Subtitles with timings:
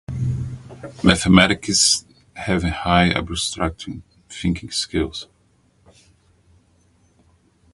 [1.03, 3.87] Mathematicians have high abstract
[4.29, 5.27] thinking skills.